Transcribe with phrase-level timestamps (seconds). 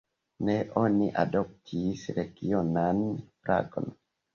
[0.47, 3.99] Ne oni adoptis regionan flagon.